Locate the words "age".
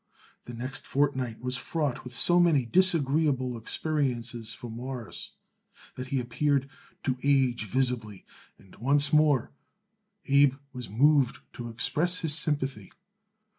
7.21-7.65